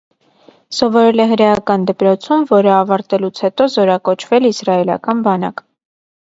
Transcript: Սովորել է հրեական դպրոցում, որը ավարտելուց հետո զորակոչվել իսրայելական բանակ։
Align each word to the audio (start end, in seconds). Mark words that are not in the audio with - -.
Սովորել 0.77 1.21
է 1.25 1.27
հրեական 1.33 1.83
դպրոցում, 1.91 2.47
որը 2.53 2.73
ավարտելուց 2.77 3.45
հետո 3.47 3.71
զորակոչվել 3.77 4.51
իսրայելական 4.53 5.25
բանակ։ 5.31 5.67